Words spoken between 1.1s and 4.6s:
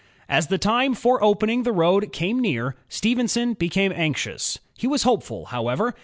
opening the road came near, Stephenson became anxious.